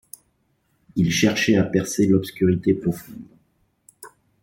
Il 0.95 1.11
cherchait 1.11 1.57
à 1.57 1.63
percer 1.63 2.07
l’obscurité 2.07 2.73
profonde. 2.73 3.21